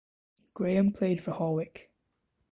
Graham 0.55 0.93
played 0.93 1.21
for 1.21 1.29
Hawick. 1.29 1.91